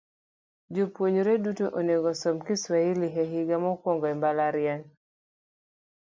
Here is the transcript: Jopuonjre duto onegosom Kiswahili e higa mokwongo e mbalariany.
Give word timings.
Jopuonjre 0.77 1.33
duto 1.43 1.67
onegosom 1.81 2.39
Kiswahili 2.47 3.07
e 3.23 3.23
higa 3.31 3.57
mokwongo 3.63 4.05
e 4.13 4.15
mbalariany. 4.17 4.85